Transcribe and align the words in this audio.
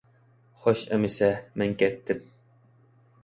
خوش 0.61 0.79
ئەمىسە، 0.95 1.29
مەن 1.63 1.77
كەتتىم! 1.83 2.23